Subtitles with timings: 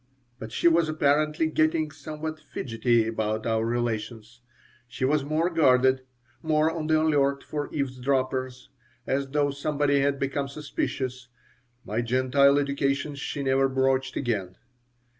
[0.39, 4.41] But she was apparently getting somewhat fidgety about our relations.
[4.87, 6.01] She was more guarded,
[6.41, 8.69] more on the alert for eavesdroppers,
[9.05, 11.27] as though somebody had become suspicious.
[11.85, 14.55] My Gentile education she never broached again.